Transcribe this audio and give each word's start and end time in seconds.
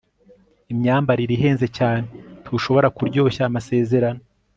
imyambarire 0.73 1.31
ihenze 1.37 1.67
cyane. 1.77 2.05
ntushobora 2.41 2.87
kuryoshya 2.97 3.41
amasezerano 3.49 4.21